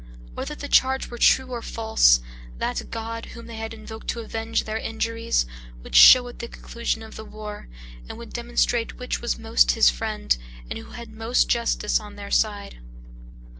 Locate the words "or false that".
1.51-2.89